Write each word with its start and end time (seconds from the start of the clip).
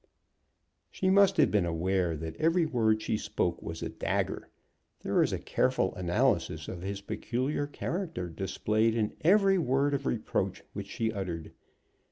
She 0.89 1.11
must 1.11 1.37
have 1.37 1.51
been 1.51 1.67
aware 1.67 2.17
that 2.17 2.35
every 2.37 2.65
word 2.65 3.03
she 3.03 3.17
spoke 3.19 3.61
was 3.61 3.83
a 3.83 3.89
dagger. 3.89 4.49
There 5.01 5.19
was 5.19 5.31
a 5.31 5.37
careful 5.37 5.93
analysis 5.93 6.67
of 6.67 6.81
his 6.81 7.01
peculiar 7.01 7.67
character 7.67 8.27
displayed 8.27 8.95
in 8.95 9.13
every 9.21 9.59
word 9.59 9.93
of 9.93 10.07
reproach 10.07 10.63
which 10.73 10.87
she 10.87 11.13
uttered. 11.13 11.51